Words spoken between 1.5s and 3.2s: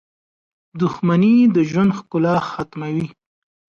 د ژوند ښکلا ختموي.